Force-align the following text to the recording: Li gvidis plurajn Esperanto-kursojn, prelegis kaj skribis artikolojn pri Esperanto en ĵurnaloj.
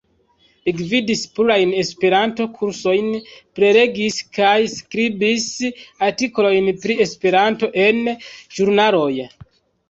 Li 0.67 0.71
gvidis 0.77 1.19
plurajn 1.39 1.73
Esperanto-kursojn, 1.81 3.11
prelegis 3.59 4.17
kaj 4.39 4.55
skribis 4.77 5.45
artikolojn 6.09 6.73
pri 6.87 6.97
Esperanto 7.07 7.71
en 7.85 8.03
ĵurnaloj. 8.31 9.13